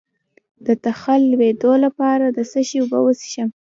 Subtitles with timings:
[0.65, 3.49] د تخه د لوییدو لپاره د څه شي اوبه وڅښم؟